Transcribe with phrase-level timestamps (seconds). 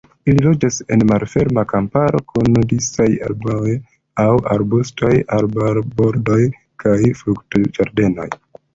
[0.31, 3.75] Ili loĝas en malferma kamparo kun disaj arboj
[4.27, 6.43] aŭ arbustoj, arbarbordoj
[6.87, 8.33] kaj fruktoĝardenoj.